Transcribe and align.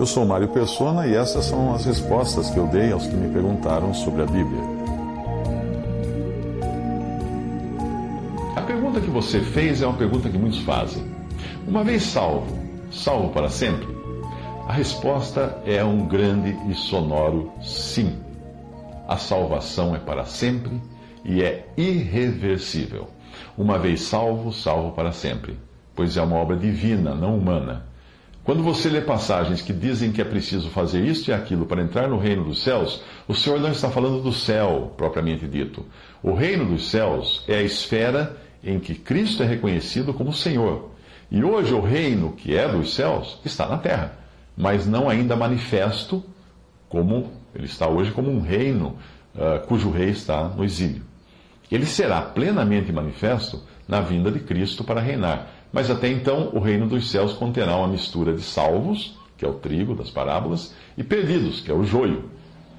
Eu 0.00 0.06
sou 0.06 0.24
Mário 0.24 0.48
Persona 0.48 1.06
e 1.06 1.14
essas 1.14 1.44
são 1.44 1.74
as 1.74 1.84
respostas 1.84 2.48
que 2.48 2.56
eu 2.56 2.66
dei 2.66 2.90
aos 2.90 3.06
que 3.06 3.14
me 3.14 3.30
perguntaram 3.30 3.92
sobre 3.92 4.22
a 4.22 4.24
Bíblia. 4.24 4.62
A 8.56 8.62
pergunta 8.62 8.98
que 8.98 9.10
você 9.10 9.40
fez 9.40 9.82
é 9.82 9.86
uma 9.86 9.98
pergunta 9.98 10.30
que 10.30 10.38
muitos 10.38 10.60
fazem. 10.60 11.04
Uma 11.68 11.84
vez 11.84 12.02
salvo, 12.02 12.46
salvo 12.90 13.28
para 13.28 13.50
sempre? 13.50 13.86
A 14.66 14.72
resposta 14.72 15.60
é 15.66 15.84
um 15.84 16.06
grande 16.06 16.56
e 16.70 16.74
sonoro 16.74 17.52
sim. 17.60 18.16
A 19.06 19.18
salvação 19.18 19.94
é 19.94 19.98
para 19.98 20.24
sempre 20.24 20.80
e 21.22 21.42
é 21.42 21.68
irreversível. 21.76 23.06
Uma 23.54 23.78
vez 23.78 24.00
salvo, 24.00 24.50
salvo 24.50 24.92
para 24.92 25.12
sempre, 25.12 25.58
pois 25.94 26.16
é 26.16 26.22
uma 26.22 26.36
obra 26.36 26.56
divina, 26.56 27.14
não 27.14 27.36
humana. 27.36 27.89
Quando 28.42 28.62
você 28.62 28.88
lê 28.88 29.00
passagens 29.00 29.60
que 29.60 29.72
dizem 29.72 30.12
que 30.12 30.20
é 30.20 30.24
preciso 30.24 30.70
fazer 30.70 31.04
isto 31.04 31.28
e 31.28 31.32
aquilo 31.32 31.66
para 31.66 31.82
entrar 31.82 32.08
no 32.08 32.18
reino 32.18 32.44
dos 32.44 32.62
céus, 32.62 33.02
o 33.28 33.34
Senhor 33.34 33.60
não 33.60 33.70
está 33.70 33.90
falando 33.90 34.22
do 34.22 34.32
céu, 34.32 34.94
propriamente 34.96 35.46
dito. 35.46 35.84
O 36.22 36.32
reino 36.32 36.64
dos 36.64 36.90
céus 36.90 37.44
é 37.46 37.56
a 37.56 37.62
esfera 37.62 38.36
em 38.64 38.80
que 38.80 38.94
Cristo 38.94 39.42
é 39.42 39.46
reconhecido 39.46 40.14
como 40.14 40.32
Senhor. 40.32 40.90
E 41.30 41.44
hoje 41.44 41.72
o 41.74 41.80
reino 41.80 42.32
que 42.32 42.56
é 42.56 42.66
dos 42.66 42.94
céus 42.94 43.38
está 43.44 43.68
na 43.68 43.78
terra, 43.78 44.18
mas 44.56 44.86
não 44.86 45.08
ainda 45.08 45.36
manifesto 45.36 46.24
como 46.88 47.30
ele 47.54 47.66
está 47.66 47.88
hoje 47.88 48.10
como 48.10 48.30
um 48.30 48.40
reino 48.40 48.96
uh, 49.34 49.64
cujo 49.66 49.90
rei 49.90 50.10
está 50.10 50.44
no 50.48 50.64
exílio. 50.64 51.02
Ele 51.70 51.86
será 51.86 52.20
plenamente 52.20 52.92
manifesto 52.92 53.62
na 53.86 54.00
vinda 54.00 54.30
de 54.30 54.40
Cristo 54.40 54.82
para 54.82 55.00
reinar. 55.00 55.48
Mas 55.72 55.90
até 55.90 56.08
então, 56.08 56.50
o 56.52 56.58
reino 56.58 56.86
dos 56.86 57.10
céus 57.10 57.32
conterá 57.32 57.76
uma 57.76 57.88
mistura 57.88 58.32
de 58.32 58.42
salvos, 58.42 59.16
que 59.36 59.44
é 59.44 59.48
o 59.48 59.54
trigo 59.54 59.94
das 59.94 60.10
parábolas, 60.10 60.74
e 60.98 61.04
perdidos, 61.04 61.60
que 61.60 61.70
é 61.70 61.74
o 61.74 61.84
joio, 61.84 62.24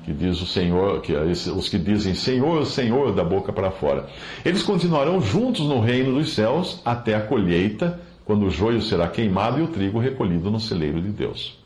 que 0.03 0.11
diz 0.11 0.41
o 0.41 0.45
Senhor, 0.45 1.01
que 1.01 1.13
é 1.13 1.21
os 1.21 1.69
que 1.69 1.77
dizem 1.77 2.13
Senhor, 2.13 2.65
Senhor, 2.65 3.13
da 3.13 3.23
boca 3.23 3.53
para 3.53 3.71
fora. 3.71 4.07
Eles 4.43 4.63
continuarão 4.63 5.21
juntos 5.21 5.61
no 5.67 5.79
reino 5.79 6.13
dos 6.15 6.33
céus 6.33 6.81
até 6.83 7.15
a 7.15 7.21
colheita, 7.21 7.99
quando 8.25 8.45
o 8.45 8.51
joio 8.51 8.81
será 8.81 9.07
queimado 9.07 9.59
e 9.59 9.63
o 9.63 9.67
trigo 9.67 9.99
recolhido 9.99 10.51
no 10.51 10.59
celeiro 10.59 11.01
de 11.01 11.09
Deus. 11.09 11.60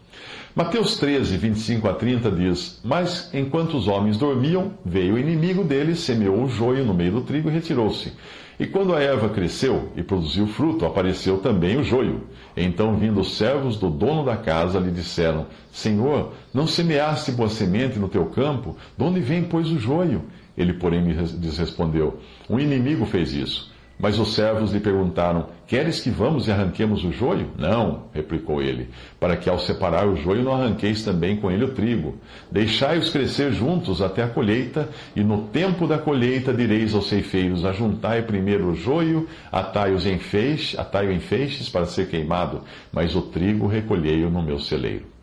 Mateus 0.55 0.95
13, 0.95 1.35
25 1.35 1.85
a 1.85 1.93
30 1.93 2.31
diz: 2.31 2.79
Mas 2.81 3.29
enquanto 3.33 3.75
os 3.75 3.89
homens 3.89 4.17
dormiam, 4.17 4.71
veio 4.85 5.15
o 5.15 5.19
inimigo 5.19 5.65
deles, 5.65 5.99
semeou 5.99 6.45
o 6.45 6.47
joio 6.47 6.85
no 6.85 6.93
meio 6.93 7.11
do 7.11 7.21
trigo 7.21 7.49
e 7.49 7.51
retirou-se. 7.51 8.13
E 8.57 8.65
quando 8.65 8.95
a 8.95 9.01
erva 9.01 9.27
cresceu 9.27 9.91
e 9.97 10.01
produziu 10.01 10.47
fruto, 10.47 10.85
apareceu 10.85 11.39
também 11.39 11.75
o 11.75 11.83
joio. 11.83 12.21
Então, 12.55 12.95
vindo 12.95 13.19
os 13.19 13.35
servos 13.35 13.75
do 13.75 13.89
dono 13.89 14.23
da 14.23 14.37
casa, 14.37 14.79
lhe 14.79 14.91
disseram: 14.91 15.45
Senhor, 15.73 16.31
não 16.53 16.65
semeaste 16.65 17.33
boa 17.33 17.49
semente 17.49 17.99
no 17.99 18.07
teu 18.07 18.27
campo? 18.27 18.77
De 18.97 19.03
onde 19.03 19.19
vem, 19.19 19.43
pois, 19.43 19.69
o 19.69 19.77
joio? 19.77 20.23
Ele, 20.57 20.71
porém, 20.71 21.01
lhes 21.03 21.57
respondeu: 21.57 22.21
Um 22.49 22.61
inimigo 22.61 23.05
fez 23.05 23.33
isso. 23.33 23.74
Mas 23.97 24.19
os 24.19 24.33
servos 24.33 24.73
lhe 24.73 24.79
perguntaram: 24.79 25.47
Queres 25.65 26.01
que 26.01 26.09
vamos 26.09 26.47
e 26.47 26.51
arranquemos 26.51 27.03
o 27.03 27.11
joio? 27.11 27.49
Não, 27.57 28.05
replicou 28.13 28.61
ele, 28.61 28.89
para 29.19 29.37
que 29.37 29.49
ao 29.49 29.57
separar 29.57 30.05
o 30.07 30.15
joio 30.15 30.43
não 30.43 30.53
arranqueis 30.53 31.03
também 31.03 31.37
com 31.37 31.49
ele 31.49 31.63
o 31.63 31.73
trigo. 31.73 32.15
Deixai-os 32.51 33.09
crescer 33.09 33.53
juntos 33.53 34.01
até 34.01 34.21
a 34.21 34.27
colheita, 34.27 34.89
e 35.15 35.23
no 35.23 35.43
tempo 35.43 35.87
da 35.87 35.97
colheita 35.97 36.53
direis 36.53 36.93
aos 36.93 37.07
ceifeiros: 37.07 37.65
Ajuntai 37.65 38.21
primeiro 38.21 38.69
o 38.69 38.75
joio, 38.75 39.27
atai-os 39.51 40.05
em 40.05 40.19
feixe, 40.19 40.77
atai-o 40.77 41.11
em 41.11 41.19
feixes 41.19 41.69
para 41.69 41.85
ser 41.85 42.09
queimado, 42.09 42.61
mas 42.91 43.15
o 43.15 43.21
trigo 43.21 43.65
recolhei-o 43.65 44.29
no 44.29 44.41
meu 44.41 44.59
celeiro. 44.59 45.14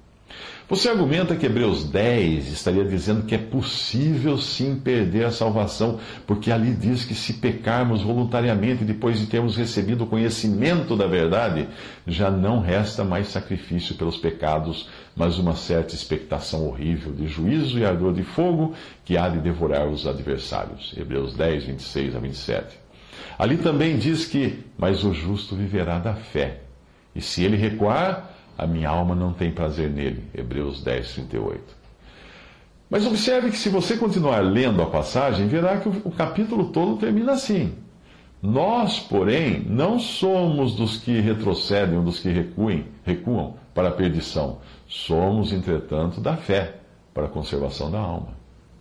Você 0.73 0.89
argumenta 0.89 1.37
que 1.37 1.45
Hebreus 1.45 1.85
10 1.85 2.49
estaria 2.49 2.83
dizendo 2.83 3.27
que 3.27 3.35
é 3.35 3.39
possível 3.39 4.39
sim 4.39 4.75
perder 4.75 5.27
a 5.27 5.31
salvação, 5.31 6.01
porque 6.27 6.51
ali 6.51 6.73
diz 6.73 7.05
que 7.05 7.15
se 7.15 7.35
pecarmos 7.35 8.01
voluntariamente 8.01 8.83
depois 8.83 9.21
de 9.21 9.27
termos 9.27 9.55
recebido 9.55 10.05
o 10.05 10.07
conhecimento 10.07 10.97
da 10.97 11.07
verdade, 11.07 11.69
já 12.07 12.31
não 12.31 12.59
resta 12.59 13.05
mais 13.05 13.29
sacrifício 13.29 13.97
pelos 13.97 14.17
pecados, 14.17 14.89
mas 15.15 15.37
uma 15.39 15.55
certa 15.55 15.95
expectação 15.95 16.67
horrível 16.67 17.13
de 17.13 17.27
juízo 17.27 17.79
e 17.79 17.85
ardor 17.85 18.15
de 18.15 18.23
fogo 18.23 18.73
que 19.05 19.19
há 19.19 19.29
de 19.29 19.41
devorar 19.41 19.87
os 19.87 20.07
adversários. 20.07 20.95
Hebreus 20.97 21.35
10, 21.35 21.65
26 21.67 22.17
a 22.17 22.19
27. 22.19 22.79
Ali 23.39 23.59
também 23.59 23.99
diz 23.99 24.25
que, 24.25 24.61
mas 24.79 25.05
o 25.05 25.13
justo 25.13 25.55
viverá 25.55 25.99
da 25.99 26.15
fé, 26.15 26.61
e 27.15 27.21
se 27.21 27.45
ele 27.45 27.59
recuar, 27.59 28.32
a 28.63 28.67
minha 28.67 28.89
alma 28.89 29.15
não 29.15 29.33
tem 29.33 29.51
prazer 29.51 29.91
nele. 29.91 30.25
Hebreus 30.35 30.83
10, 30.83 31.15
38. 31.15 31.83
Mas 32.89 33.07
observe 33.07 33.51
que 33.51 33.57
se 33.57 33.69
você 33.69 33.97
continuar 33.97 34.41
lendo 34.41 34.83
a 34.83 34.87
passagem, 34.87 35.49
verá 35.49 35.79
que 35.79 35.89
o, 35.89 36.11
capítulo 36.11 36.67
todo 36.67 36.99
termina 36.99 37.33
assim. 37.33 37.73
Nós, 38.43 39.01
porém, 39.01 39.65
não 39.67 39.99
somos 39.99 40.75
dos 40.75 40.99
que 40.99 41.19
retrocedem 41.21 41.97
ou 41.97 42.05
dos 42.05 42.21
que 42.21 42.29
recuem, 42.29 42.87
recuam 43.03 43.55
para 43.75 43.89
a 43.89 43.93
perdição. 43.93 44.59
Somos, 44.87 45.53
entretanto, 45.53 46.21
da 46.21 46.37
fé 46.37 46.77
para 47.15 47.25
a 47.27 47.31
conservação 47.31 47.91
da 47.91 47.99
alma. 47.99 48.29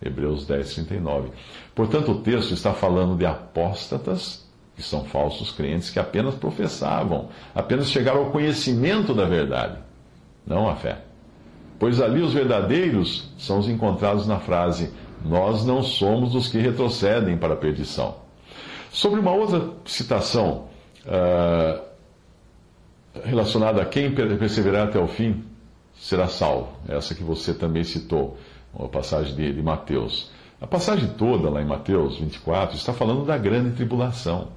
Hebreus 0.04 0.46
10, 0.46 0.74
39. 0.74 1.30
Portanto, 1.74 2.12
o 2.12 2.20
texto 2.20 2.52
está 2.52 2.74
falando 2.74 3.16
de 3.16 3.24
apóstatas 3.24 4.46
que 4.74 4.82
são 4.82 5.04
falsos 5.04 5.50
crentes 5.50 5.90
que 5.90 5.98
apenas 5.98 6.34
professavam, 6.34 7.28
apenas 7.54 7.90
chegaram 7.90 8.20
ao 8.20 8.30
conhecimento 8.30 9.14
da 9.14 9.24
verdade, 9.24 9.78
não 10.46 10.68
à 10.68 10.74
fé. 10.74 10.98
Pois 11.78 12.00
ali 12.00 12.22
os 12.22 12.32
verdadeiros 12.32 13.30
são 13.38 13.58
os 13.58 13.68
encontrados 13.68 14.26
na 14.26 14.38
frase: 14.38 14.92
Nós 15.24 15.64
não 15.64 15.82
somos 15.82 16.32
dos 16.32 16.48
que 16.48 16.58
retrocedem 16.58 17.36
para 17.36 17.54
a 17.54 17.56
perdição. 17.56 18.16
Sobre 18.90 19.20
uma 19.20 19.32
outra 19.32 19.70
citação 19.84 20.68
uh, 21.06 21.82
relacionada 23.24 23.82
a 23.82 23.84
quem 23.84 24.14
perseverar 24.14 24.88
até 24.88 24.98
o 24.98 25.08
fim 25.08 25.44
será 25.94 26.28
salvo, 26.28 26.68
essa 26.88 27.14
que 27.14 27.22
você 27.22 27.54
também 27.54 27.84
citou, 27.84 28.36
uma 28.74 28.88
passagem 28.88 29.34
de, 29.34 29.52
de 29.52 29.62
Mateus. 29.62 30.30
A 30.60 30.66
passagem 30.66 31.08
toda 31.18 31.50
lá 31.50 31.60
em 31.60 31.66
Mateus 31.66 32.18
24 32.18 32.76
está 32.76 32.92
falando 32.92 33.24
da 33.24 33.36
grande 33.36 33.74
tribulação. 33.74 34.48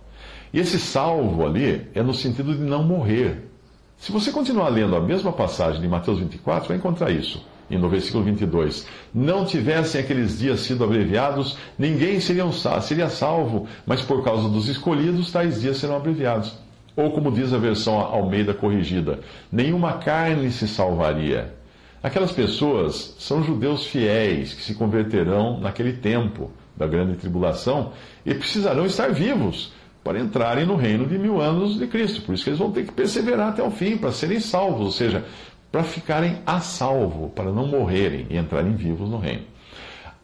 E 0.53 0.59
esse 0.59 0.79
salvo 0.79 1.45
ali 1.45 1.87
é 1.93 2.01
no 2.01 2.13
sentido 2.13 2.53
de 2.53 2.61
não 2.61 2.83
morrer. 2.83 3.49
Se 3.97 4.11
você 4.11 4.31
continuar 4.31 4.69
lendo 4.69 4.95
a 4.95 5.01
mesma 5.01 5.31
passagem 5.31 5.81
de 5.81 5.87
Mateus 5.87 6.19
24, 6.19 6.67
vai 6.67 6.77
encontrar 6.77 7.11
isso. 7.11 7.45
E 7.69 7.77
no 7.77 7.89
versículo 7.89 8.23
22, 8.23 8.85
não 9.13 9.45
tivessem 9.45 9.99
aqueles 9.99 10.37
dias 10.37 10.59
sido 10.59 10.83
abreviados, 10.83 11.57
ninguém 11.79 12.19
seria, 12.19 12.45
seria 12.81 13.09
salvo, 13.09 13.67
mas 13.85 14.01
por 14.01 14.23
causa 14.23 14.47
dos 14.47 14.67
escolhidos, 14.67 15.31
tais 15.31 15.61
dias 15.61 15.77
serão 15.77 15.95
abreviados. 15.95 16.53
Ou 16.95 17.11
como 17.11 17.31
diz 17.31 17.51
a 17.53 17.57
versão 17.57 17.99
Almeida 17.99 18.53
corrigida, 18.53 19.19
nenhuma 19.51 19.93
carne 19.93 20.51
se 20.51 20.67
salvaria. 20.67 21.53
Aquelas 22.03 22.31
pessoas 22.31 23.15
são 23.17 23.43
judeus 23.43 23.87
fiéis 23.87 24.53
que 24.53 24.61
se 24.61 24.75
converterão 24.75 25.59
naquele 25.59 25.93
tempo 25.93 26.51
da 26.77 26.85
grande 26.85 27.15
tribulação 27.15 27.93
e 28.23 28.33
precisarão 28.35 28.85
estar 28.85 29.11
vivos 29.11 29.73
para 30.05 30.19
entrarem 30.19 30.67
no 30.67 30.75
reino 30.75 31.07
de 31.07 31.17
mil 31.17 31.41
anos 31.41 31.79
de 31.79 31.87
Cristo. 31.87 32.21
Por 32.21 32.35
isso 32.35 32.43
que 32.43 32.51
eles 32.51 32.59
vão 32.59 32.71
ter 32.71 32.85
que 32.85 32.91
perseverar 32.91 33.49
até 33.49 33.63
o 33.63 33.71
fim, 33.71 33.97
para 33.97 34.11
serem 34.11 34.39
salvos, 34.39 34.85
ou 34.85 34.91
seja, 34.91 35.25
para 35.71 35.83
ficarem 35.83 36.37
a 36.45 36.59
salvo, 36.59 37.29
para 37.29 37.51
não 37.51 37.65
morrerem 37.65 38.27
e 38.29 38.37
entrarem 38.37 38.75
vivos 38.75 39.09
no 39.09 39.17
reino. 39.17 39.45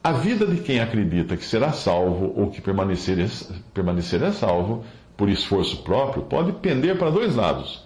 A 0.03 0.11
vida 0.11 0.45
de 0.45 0.61
quem 0.61 0.79
acredita 0.79 1.35
que 1.35 1.43
será 1.43 1.71
salvo 1.71 2.31
ou 2.35 2.51
que 2.51 2.61
permanecer, 2.61 3.27
permanecerá 3.73 4.31
salvo 4.31 4.85
por 5.17 5.27
esforço 5.27 5.77
próprio 5.77 6.23
pode 6.23 6.51
pender 6.53 6.99
para 6.99 7.09
dois 7.09 7.35
lados. 7.35 7.83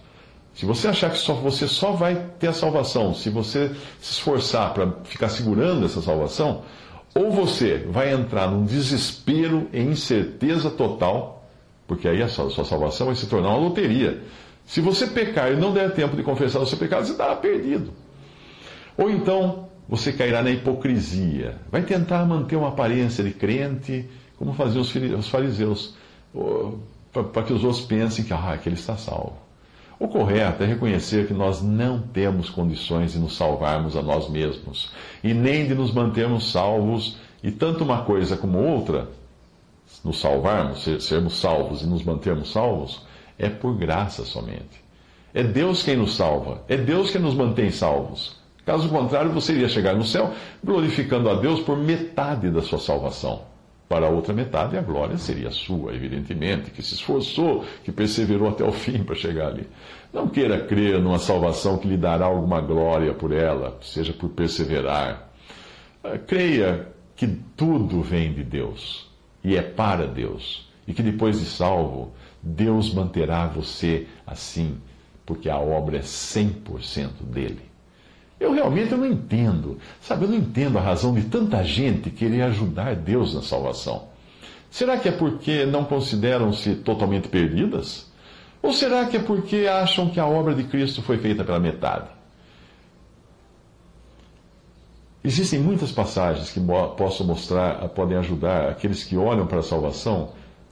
Se 0.53 0.65
você 0.65 0.89
achar 0.89 1.11
que 1.11 1.17
só, 1.17 1.33
você 1.33 1.65
só 1.65 1.93
vai 1.93 2.15
ter 2.39 2.47
a 2.47 2.53
salvação 2.53 3.13
se 3.13 3.29
você 3.29 3.69
se 4.01 4.11
esforçar 4.11 4.73
para 4.73 4.91
ficar 5.05 5.29
segurando 5.29 5.85
essa 5.85 6.01
salvação, 6.01 6.63
ou 7.13 7.31
você 7.31 7.87
vai 7.89 8.11
entrar 8.13 8.51
num 8.51 8.65
desespero 8.65 9.69
e 9.71 9.79
incerteza 9.81 10.69
total 10.69 11.35
porque 11.87 12.07
aí 12.07 12.21
a 12.21 12.27
sua, 12.27 12.47
a 12.47 12.49
sua 12.49 12.65
salvação 12.65 13.07
vai 13.07 13.15
se 13.15 13.27
tornar 13.27 13.49
uma 13.49 13.57
loteria. 13.57 14.21
Se 14.65 14.81
você 14.81 15.07
pecar 15.07 15.51
e 15.51 15.55
não 15.55 15.73
der 15.73 15.93
tempo 15.93 16.15
de 16.15 16.23
confessar 16.23 16.59
o 16.59 16.65
seu 16.65 16.77
pecado, 16.77 17.05
você 17.05 17.11
estará 17.11 17.35
perdido. 17.35 17.91
Ou 18.97 19.09
então, 19.09 19.67
você 19.87 20.11
cairá 20.11 20.41
na 20.41 20.49
hipocrisia. 20.49 21.57
Vai 21.71 21.83
tentar 21.83 22.25
manter 22.25 22.55
uma 22.55 22.69
aparência 22.69 23.23
de 23.23 23.31
crente, 23.31 24.09
como 24.37 24.53
faziam 24.53 24.81
os 24.81 25.29
fariseus, 25.29 25.93
para 27.31 27.43
que 27.43 27.53
os 27.53 27.63
outros 27.63 27.85
pensem 27.85 28.25
que, 28.25 28.33
ah, 28.33 28.57
que 28.61 28.67
ele 28.67 28.75
está 28.75 28.97
salvo. 28.97 29.37
O 29.97 30.07
correto 30.07 30.63
é 30.63 30.65
reconhecer 30.65 31.27
que 31.27 31.33
nós 31.33 31.61
não 31.61 32.01
temos 32.01 32.49
condições 32.49 33.13
de 33.13 33.19
nos 33.19 33.37
salvarmos 33.37 33.95
a 33.95 34.01
nós 34.01 34.29
mesmos, 34.29 34.91
e 35.23 35.33
nem 35.33 35.67
de 35.67 35.73
nos 35.73 35.93
mantermos 35.93 36.51
salvos, 36.51 37.17
e 37.41 37.49
tanto 37.49 37.83
uma 37.83 38.03
coisa 38.03 38.35
como 38.35 38.57
outra, 38.57 39.07
nos 40.03 40.19
salvarmos, 40.19 40.87
sermos 40.99 41.39
salvos 41.39 41.81
e 41.81 41.87
nos 41.87 42.03
mantermos 42.03 42.51
salvos, 42.51 43.05
é 43.37 43.49
por 43.49 43.75
graça 43.75 44.23
somente. 44.23 44.83
É 45.33 45.43
Deus 45.43 45.83
quem 45.83 45.97
nos 45.97 46.15
salva, 46.15 46.63
é 46.67 46.77
Deus 46.77 47.11
quem 47.11 47.19
nos 47.19 47.33
mantém 47.33 47.71
salvos. 47.71 48.37
Caso 48.65 48.89
contrário, 48.89 49.31
você 49.31 49.53
iria 49.53 49.69
chegar 49.69 49.95
no 49.95 50.03
céu 50.03 50.33
glorificando 50.63 51.29
a 51.29 51.35
Deus 51.35 51.59
por 51.59 51.77
metade 51.77 52.49
da 52.49 52.61
sua 52.61 52.79
salvação. 52.79 53.43
Para 53.87 54.07
a 54.07 54.09
outra 54.09 54.33
metade, 54.33 54.75
a 54.75 54.81
glória 54.81 55.17
seria 55.17 55.51
sua, 55.51 55.93
evidentemente, 55.93 56.71
que 56.71 56.81
se 56.81 56.95
esforçou, 56.95 57.63
que 57.83 57.91
perseverou 57.91 58.49
até 58.49 58.63
o 58.63 58.71
fim 58.71 59.03
para 59.03 59.13
chegar 59.13 59.47
ali. 59.47 59.67
Não 60.11 60.27
queira 60.27 60.59
crer 60.65 60.99
numa 60.99 61.19
salvação 61.19 61.77
que 61.77 61.87
lhe 61.87 61.97
dará 61.97 62.25
alguma 62.25 62.61
glória 62.61 63.13
por 63.13 63.31
ela, 63.31 63.77
seja 63.81 64.11
por 64.13 64.29
perseverar. 64.29 65.29
Ah, 66.03 66.17
creia 66.17 66.87
que 67.15 67.27
tudo 67.55 68.01
vem 68.01 68.33
de 68.33 68.43
Deus 68.43 69.14
e 69.45 69.55
é 69.55 69.61
para 69.61 70.07
Deus, 70.07 70.67
e 70.87 70.93
que 70.93 71.03
depois 71.03 71.39
de 71.39 71.45
salvo, 71.45 72.11
Deus 72.41 72.91
manterá 72.91 73.45
você 73.45 74.07
assim, 74.25 74.79
porque 75.23 75.47
a 75.47 75.59
obra 75.59 75.97
é 75.97 76.01
100% 76.01 77.09
dele. 77.21 77.61
Eu 78.39 78.51
realmente 78.53 78.95
não 78.95 79.05
entendo, 79.05 79.77
sabe, 80.01 80.25
eu 80.25 80.29
não 80.29 80.37
entendo 80.37 80.79
a 80.79 80.81
razão 80.81 81.13
de 81.13 81.21
tanta 81.25 81.63
gente 81.63 82.09
querer 82.09 82.41
ajudar 82.41 82.95
Deus 82.95 83.35
na 83.35 83.43
salvação. 83.43 84.07
Será 84.71 84.97
que 84.97 85.07
é 85.07 85.11
porque 85.11 85.63
não 85.63 85.85
consideram-se 85.85 86.77
totalmente 86.77 87.27
perdidas? 87.27 88.11
Ou 88.63 88.73
será 88.73 89.05
que 89.05 89.17
é 89.17 89.21
porque 89.21 89.67
acham 89.67 90.09
que 90.09 90.19
a 90.19 90.25
obra 90.25 90.55
de 90.55 90.63
Cristo 90.63 91.03
foi 91.03 91.19
feita 91.19 91.43
pela 91.43 91.59
metade? 91.59 92.07
Existem 95.25 95.59
muitas 95.59 95.91
passagens 95.91 96.51
que 96.51 96.59
possam 96.95 97.25
mostrar, 97.25 97.89
podem 97.89 98.15
ajudar 98.15 98.69
aqueles 98.69 99.03
que 99.03 99.17
olham 99.17 99.47
para 99.47 99.57
a 99.57 99.63
salvação 99.63 100.29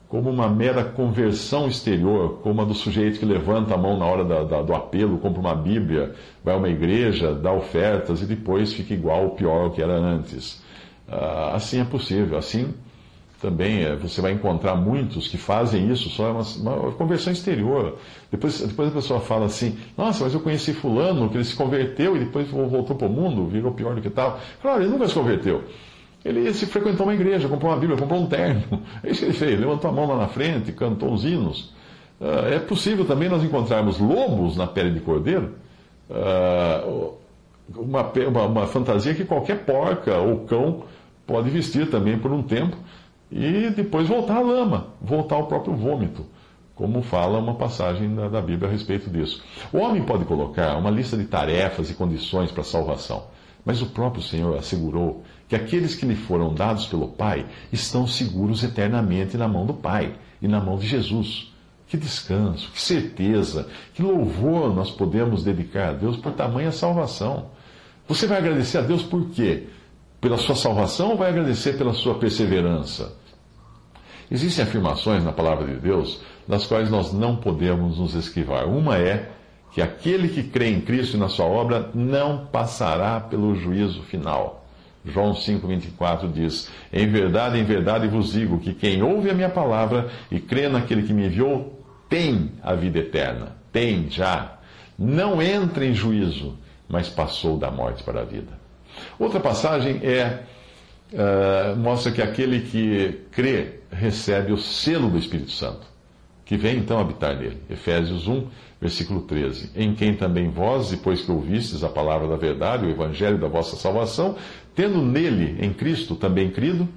como 0.08 0.30
uma 0.30 0.48
mera 0.48 0.84
conversão 0.84 1.66
exterior, 1.66 2.38
como 2.40 2.62
a 2.62 2.64
do 2.64 2.72
sujeito 2.72 3.18
que 3.18 3.24
levanta 3.24 3.74
a 3.74 3.76
mão 3.76 3.98
na 3.98 4.04
hora 4.06 4.24
da, 4.24 4.44
da, 4.44 4.62
do 4.62 4.72
apelo, 4.72 5.18
compra 5.18 5.40
uma 5.40 5.56
Bíblia, 5.56 6.14
vai 6.44 6.54
a 6.54 6.56
uma 6.56 6.68
igreja, 6.68 7.34
dá 7.34 7.52
ofertas 7.52 8.22
e 8.22 8.26
depois 8.26 8.72
fica 8.72 8.94
igual 8.94 9.24
ou 9.24 9.30
pior 9.30 9.64
ao 9.64 9.70
que 9.72 9.82
era 9.82 9.94
antes. 9.94 10.62
Uh, 11.08 11.52
assim 11.52 11.80
é 11.80 11.84
possível. 11.84 12.38
Assim 12.38 12.72
também 13.40 13.82
é, 13.82 13.94
você 13.94 14.20
vai 14.20 14.32
encontrar 14.32 14.74
muitos 14.74 15.28
que 15.28 15.36
fazem 15.36 15.90
isso, 15.90 16.08
só 16.08 16.28
é 16.28 16.30
uma, 16.30 16.42
uma, 16.42 16.92
conversão 16.92 17.32
exterior. 17.32 17.98
Depois, 18.30 18.60
depois 18.60 18.88
a 18.88 18.92
pessoa 18.92 19.20
fala 19.20 19.46
assim: 19.46 19.78
Nossa, 19.96 20.24
mas 20.24 20.34
eu 20.34 20.40
conheci 20.40 20.72
Fulano, 20.72 21.28
que 21.28 21.36
ele 21.36 21.44
se 21.44 21.54
converteu 21.54 22.16
e 22.16 22.20
depois 22.20 22.48
voltou 22.48 22.96
para 22.96 23.06
o 23.06 23.10
mundo, 23.10 23.46
virou 23.46 23.72
pior 23.72 23.94
do 23.94 24.00
que 24.00 24.10
tal. 24.10 24.40
Claro, 24.62 24.82
ele 24.82 24.90
nunca 24.90 25.06
se 25.08 25.14
converteu. 25.14 25.64
Ele 26.24 26.54
se 26.54 26.64
frequentou 26.64 27.04
uma 27.04 27.14
igreja, 27.14 27.48
comprou 27.48 27.70
uma 27.70 27.78
Bíblia, 27.78 27.98
comprou 27.98 28.20
um 28.20 28.26
terno. 28.26 28.62
É 29.04 29.10
isso 29.10 29.20
que 29.20 29.26
ele 29.26 29.34
fez. 29.34 29.60
Levantou 29.60 29.90
a 29.90 29.92
mão 29.92 30.06
lá 30.06 30.16
na 30.16 30.28
frente, 30.28 30.72
cantou 30.72 31.10
uns 31.10 31.24
hinos. 31.24 31.74
Uh, 32.18 32.54
é 32.54 32.58
possível 32.58 33.04
também 33.04 33.28
nós 33.28 33.44
encontrarmos 33.44 33.98
lobos 33.98 34.56
na 34.56 34.66
pele 34.66 34.90
de 34.90 35.00
cordeiro. 35.00 35.52
Uh, 36.08 37.12
uma, 37.76 38.10
uma, 38.28 38.42
uma, 38.46 38.66
fantasia 38.66 39.14
que 39.14 39.24
qualquer 39.24 39.64
porca 39.64 40.16
ou 40.16 40.40
cão 40.40 40.84
pode 41.26 41.50
vestir 41.50 41.90
também 41.90 42.18
por 42.18 42.30
um 42.32 42.42
tempo 42.42 42.76
e 43.36 43.68
depois 43.70 44.06
voltar 44.06 44.36
à 44.36 44.40
lama, 44.40 44.86
voltar 45.02 45.34
ao 45.34 45.48
próprio 45.48 45.74
vômito, 45.74 46.24
como 46.72 47.02
fala 47.02 47.40
uma 47.40 47.56
passagem 47.56 48.14
da, 48.14 48.28
da 48.28 48.40
Bíblia 48.40 48.68
a 48.68 48.72
respeito 48.72 49.10
disso. 49.10 49.42
O 49.72 49.78
homem 49.78 50.04
pode 50.04 50.24
colocar 50.24 50.76
uma 50.76 50.88
lista 50.88 51.16
de 51.16 51.24
tarefas 51.24 51.90
e 51.90 51.94
condições 51.94 52.52
para 52.52 52.60
a 52.60 52.64
salvação, 52.64 53.24
mas 53.64 53.82
o 53.82 53.86
próprio 53.86 54.22
Senhor 54.22 54.56
assegurou 54.56 55.24
que 55.48 55.56
aqueles 55.56 55.96
que 55.96 56.06
lhe 56.06 56.14
foram 56.14 56.54
dados 56.54 56.86
pelo 56.86 57.08
Pai 57.08 57.44
estão 57.72 58.06
seguros 58.06 58.62
eternamente 58.62 59.36
na 59.36 59.48
mão 59.48 59.66
do 59.66 59.74
Pai 59.74 60.14
e 60.40 60.46
na 60.46 60.60
mão 60.60 60.78
de 60.78 60.86
Jesus. 60.86 61.52
Que 61.88 61.96
descanso, 61.96 62.70
que 62.70 62.80
certeza, 62.80 63.68
que 63.94 64.02
louvor 64.02 64.72
nós 64.72 64.92
podemos 64.92 65.42
dedicar 65.42 65.88
a 65.88 65.92
Deus 65.92 66.16
por 66.16 66.32
tamanha 66.32 66.70
salvação. 66.70 67.46
Você 68.06 68.28
vai 68.28 68.38
agradecer 68.38 68.78
a 68.78 68.82
Deus 68.82 69.02
por 69.02 69.28
quê? 69.30 69.66
Pela 70.20 70.38
sua 70.38 70.54
salvação 70.54 71.10
ou 71.10 71.16
vai 71.16 71.30
agradecer 71.30 71.76
pela 71.76 71.92
sua 71.92 72.14
perseverança? 72.14 73.23
Existem 74.30 74.64
afirmações 74.64 75.24
na 75.24 75.32
palavra 75.32 75.66
de 75.66 75.76
Deus 75.76 76.20
das 76.46 76.66
quais 76.66 76.90
nós 76.90 77.12
não 77.12 77.36
podemos 77.36 77.98
nos 77.98 78.14
esquivar. 78.14 78.66
Uma 78.66 78.98
é 78.98 79.30
que 79.72 79.82
aquele 79.82 80.28
que 80.28 80.42
crê 80.42 80.68
em 80.68 80.80
Cristo 80.80 81.16
e 81.16 81.20
na 81.20 81.28
sua 81.28 81.46
obra 81.46 81.90
não 81.94 82.46
passará 82.46 83.18
pelo 83.20 83.54
juízo 83.56 84.02
final. 84.04 84.64
João 85.04 85.32
5,24 85.32 86.32
diz: 86.32 86.70
Em 86.92 87.06
verdade, 87.08 87.58
em 87.58 87.64
verdade 87.64 88.08
vos 88.08 88.32
digo 88.32 88.58
que 88.58 88.72
quem 88.72 89.02
ouve 89.02 89.30
a 89.30 89.34
minha 89.34 89.50
palavra 89.50 90.08
e 90.30 90.40
crê 90.40 90.68
naquele 90.68 91.02
que 91.02 91.12
me 91.12 91.26
enviou 91.26 91.84
tem 92.08 92.52
a 92.62 92.74
vida 92.74 93.00
eterna. 93.00 93.56
Tem 93.72 94.08
já. 94.08 94.58
Não 94.96 95.42
entra 95.42 95.84
em 95.84 95.92
juízo, 95.92 96.56
mas 96.88 97.08
passou 97.08 97.58
da 97.58 97.70
morte 97.70 98.02
para 98.02 98.20
a 98.20 98.24
vida. 98.24 98.52
Outra 99.18 99.40
passagem 99.40 100.00
é. 100.02 100.42
Uh, 101.12 101.76
mostra 101.76 102.10
que 102.10 102.20
aquele 102.20 102.60
que 102.60 103.20
crê 103.30 103.80
recebe 103.94 104.52
o 104.52 104.58
selo 104.58 105.08
do 105.08 105.18
Espírito 105.18 105.50
Santo, 105.50 105.86
que 106.44 106.56
vem 106.56 106.78
então 106.78 106.98
habitar 106.98 107.36
nele. 107.36 107.58
Efésios 107.70 108.26
1, 108.26 108.46
versículo 108.80 109.22
13. 109.22 109.70
Em 109.74 109.94
quem 109.94 110.14
também 110.14 110.50
vós, 110.50 110.90
depois 110.90 111.22
que 111.22 111.30
ouvistes 111.30 111.82
a 111.82 111.88
palavra 111.88 112.28
da 112.28 112.36
verdade, 112.36 112.84
o 112.84 112.90
evangelho 112.90 113.38
da 113.38 113.48
vossa 113.48 113.76
salvação, 113.76 114.36
tendo 114.74 115.00
nele, 115.00 115.56
em 115.64 115.72
Cristo, 115.72 116.14
também 116.14 116.50
crido, 116.50 116.88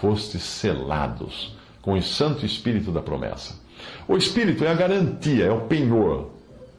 fostes 0.00 0.42
selados 0.42 1.54
com 1.82 1.92
o 1.92 2.02
Santo 2.02 2.46
Espírito 2.46 2.90
da 2.90 3.02
promessa. 3.02 3.60
O 4.08 4.16
Espírito 4.16 4.64
é 4.64 4.68
a 4.68 4.74
garantia, 4.74 5.44
é 5.44 5.52
o 5.52 5.62
penhor 5.62 6.30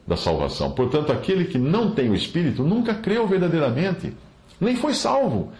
da 0.06 0.16
salvação. 0.16 0.72
Portanto, 0.72 1.12
aquele 1.12 1.44
que 1.44 1.58
não 1.58 1.92
tem 1.92 2.10
o 2.10 2.14
Espírito 2.14 2.62
nunca 2.64 2.94
creu 2.94 3.26
verdadeiramente, 3.26 4.12
nem 4.60 4.74
foi 4.76 4.94
salvo. 4.94 5.52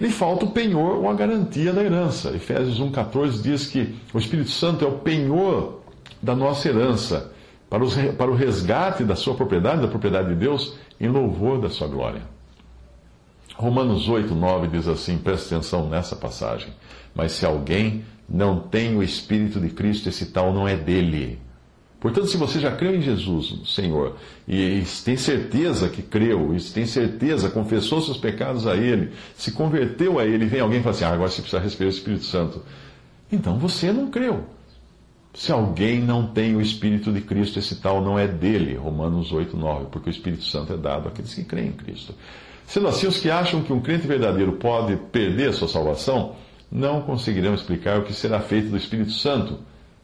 Lhe 0.00 0.08
falta 0.08 0.46
o 0.46 0.50
penhor 0.50 0.96
ou 0.96 1.10
a 1.10 1.14
garantia 1.14 1.72
da 1.72 1.82
herança. 1.82 2.30
Efésios 2.30 2.80
1,14 2.80 3.42
diz 3.42 3.66
que 3.66 3.94
o 4.14 4.18
Espírito 4.18 4.50
Santo 4.50 4.84
é 4.84 4.88
o 4.88 4.98
penhor 4.98 5.80
da 6.22 6.34
nossa 6.34 6.68
herança, 6.68 7.32
para, 7.68 7.84
os, 7.84 7.94
para 8.16 8.30
o 8.30 8.34
resgate 8.34 9.04
da 9.04 9.14
sua 9.14 9.34
propriedade, 9.34 9.82
da 9.82 9.88
propriedade 9.88 10.28
de 10.30 10.34
Deus, 10.34 10.74
em 10.98 11.08
louvor 11.08 11.60
da 11.60 11.68
sua 11.68 11.86
glória. 11.86 12.22
Romanos 13.54 14.08
8, 14.08 14.34
9 14.34 14.68
diz 14.68 14.88
assim: 14.88 15.18
presta 15.18 15.54
atenção 15.54 15.88
nessa 15.88 16.16
passagem. 16.16 16.72
Mas 17.14 17.32
se 17.32 17.44
alguém 17.44 18.04
não 18.26 18.58
tem 18.58 18.96
o 18.96 19.02
Espírito 19.02 19.60
de 19.60 19.68
Cristo, 19.68 20.08
esse 20.08 20.26
tal 20.26 20.52
não 20.52 20.66
é 20.66 20.76
dele. 20.76 21.38
Portanto, 22.00 22.28
se 22.28 22.38
você 22.38 22.58
já 22.58 22.72
creu 22.72 22.96
em 22.96 23.02
Jesus, 23.02 23.54
Senhor, 23.66 24.16
e 24.48 24.82
tem 25.04 25.18
certeza 25.18 25.86
que 25.90 26.00
creu, 26.00 26.56
e 26.56 26.60
tem 26.60 26.86
certeza, 26.86 27.50
confessou 27.50 28.00
seus 28.00 28.16
pecados 28.16 28.66
a 28.66 28.74
Ele, 28.74 29.12
se 29.36 29.52
converteu 29.52 30.18
a 30.18 30.24
Ele, 30.24 30.46
vem 30.46 30.60
alguém 30.60 30.80
e 30.80 30.82
fala 30.82 30.96
assim: 30.96 31.04
ah, 31.04 31.12
agora 31.12 31.28
você 31.28 31.42
precisa 31.42 31.62
receber 31.62 31.84
o 31.84 31.90
Espírito 31.90 32.24
Santo. 32.24 32.62
Então 33.30 33.58
você 33.58 33.92
não 33.92 34.10
creu. 34.10 34.46
Se 35.34 35.52
alguém 35.52 36.00
não 36.00 36.26
tem 36.26 36.56
o 36.56 36.60
Espírito 36.60 37.12
de 37.12 37.20
Cristo, 37.20 37.58
esse 37.58 37.76
tal 37.76 38.02
não 38.02 38.18
é 38.18 38.26
dele. 38.26 38.74
Romanos 38.74 39.30
8, 39.30 39.54
9, 39.56 39.86
porque 39.92 40.08
o 40.08 40.10
Espírito 40.10 40.44
Santo 40.44 40.72
é 40.72 40.76
dado 40.78 41.06
àqueles 41.06 41.34
que 41.34 41.44
creem 41.44 41.68
em 41.68 41.72
Cristo. 41.72 42.14
Sendo 42.66 42.88
assim, 42.88 43.06
os 43.06 43.18
que 43.18 43.30
acham 43.30 43.62
que 43.62 43.72
um 43.72 43.80
crente 43.80 44.06
verdadeiro 44.06 44.52
pode 44.52 44.96
perder 44.96 45.52
sua 45.52 45.68
salvação, 45.68 46.34
não 46.72 47.02
conseguirão 47.02 47.54
explicar 47.54 47.98
o 47.98 48.04
que 48.04 48.12
será 48.12 48.40
feito 48.40 48.70
do 48.70 48.76
Espírito 48.76 49.12
Santo 49.12 49.58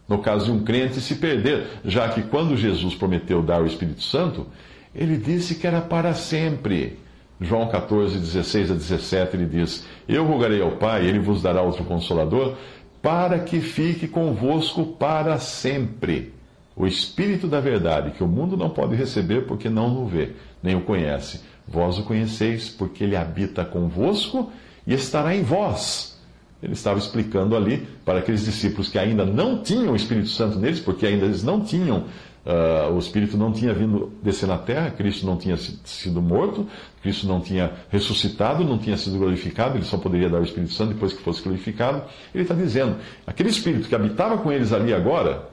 no 0.09 0.19
caso 0.19 0.47
de 0.47 0.51
um 0.53 0.63
crente 0.63 1.01
se 1.01 1.17
perder, 1.17 1.67
já 1.85 2.09
que 2.09 2.23
quando 2.23 2.57
Jesus 2.57 2.95
prometeu 2.95 3.43
dar 3.43 3.63
o 3.63 3.67
Espírito 3.67 4.03
Santo, 4.03 4.47
ele 4.95 5.17
disse 5.17 5.57
que 5.57 5.67
era 5.67 5.81
para 5.81 6.15
sempre. 6.15 6.99
João 7.41 7.69
14, 7.69 8.19
16 8.19 8.71
a 8.71 8.75
17, 8.75 9.37
ele 9.37 9.47
diz: 9.47 9.87
Eu 10.09 10.25
rogarei 10.25 10.63
ao 10.63 10.73
Pai, 10.73 11.07
ele 11.07 11.19
vos 11.19 11.43
dará 11.43 11.61
outro 11.61 11.85
consolador, 11.85 12.55
para 13.03 13.41
que 13.41 13.61
fique 13.61 14.09
convosco 14.09 14.87
para 14.87 15.39
sempre. 15.39 16.33
O 16.75 16.87
Espírito 16.87 17.47
da 17.47 17.61
Verdade, 17.61 18.13
que 18.13 18.23
o 18.23 18.29
mundo 18.29 18.57
não 18.57 18.71
pode 18.71 18.95
receber 18.95 19.47
porque 19.47 19.69
não 19.69 20.03
o 20.03 20.07
vê, 20.07 20.33
nem 20.63 20.77
o 20.77 20.83
conhece 20.83 21.41
Vós 21.67 21.99
o 21.99 22.05
conheceis, 22.05 22.69
porque 22.69 23.03
ele 23.03 23.17
habita 23.17 23.65
convosco 23.65 24.53
e 24.87 24.95
estará 24.95 25.35
em 25.35 25.43
vós. 25.43 26.16
Ele 26.63 26.73
estava 26.73 26.99
explicando 26.99 27.55
ali 27.55 27.87
para 28.05 28.19
aqueles 28.19 28.45
discípulos 28.45 28.89
que 28.89 28.99
ainda 28.99 29.25
não 29.25 29.63
tinham 29.63 29.93
o 29.93 29.97
Espírito 29.97 30.29
Santo 30.29 30.59
neles, 30.59 30.81
porque 30.81 31.07
ainda 31.07 31.27
eles 31.27 31.43
não 31.43 31.61
tinham, 31.61 32.05
uh, 32.47 32.93
o 32.95 32.99
Espírito 32.99 33.37
não 33.37 33.53
tinha 33.53 33.75
vindo 33.75 34.13
descer 34.23 34.47
na 34.49 34.57
terra, 34.57 34.91
Cristo 34.91 35.27
não 35.27 35.37
tinha 35.37 35.57
sido 35.57 36.23
morto, 36.23 36.67
Cristo 37.03 37.27
não 37.27 37.41
tinha 37.41 37.73
ressuscitado, 37.91 38.65
não 38.65 38.79
tinha 38.79 38.97
sido 38.97 39.19
glorificado, 39.19 39.77
ele 39.77 39.85
só 39.85 39.99
poderia 39.99 40.31
dar 40.31 40.41
o 40.41 40.45
Espírito 40.45 40.73
Santo 40.73 40.95
depois 40.95 41.13
que 41.13 41.23
fosse 41.23 41.43
glorificado. 41.43 42.03
Ele 42.35 42.43
está 42.43 42.55
dizendo, 42.55 42.97
aquele 43.27 43.51
Espírito 43.51 43.89
que 43.89 43.95
habitava 43.95 44.39
com 44.39 44.51
eles 44.51 44.73
ali 44.73 44.95
agora, 44.95 45.49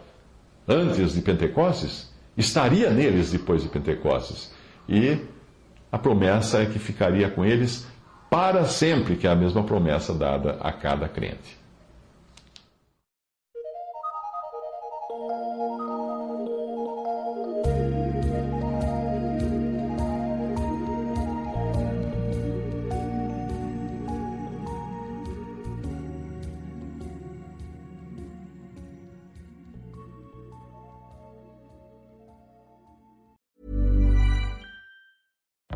antes 0.65 1.13
de 1.13 1.21
Pentecostes, 1.21 2.11
estaria 2.37 2.89
neles 2.89 3.31
depois 3.31 3.61
de 3.61 3.67
Pentecostes. 3.67 4.51
E 4.87 5.17
a 5.91 5.97
promessa 5.99 6.59
é 6.59 6.65
que 6.65 6.79
ficaria 6.79 7.29
com 7.29 7.45
eles 7.45 7.85
para 8.33 8.65
sempre, 8.65 9.15
que 9.15 9.27
é 9.27 9.29
a 9.29 9.35
mesma 9.35 9.61
promessa 9.61 10.11
dada 10.11 10.57
a 10.59 10.71
cada 10.71 11.07
crente. 11.07 11.62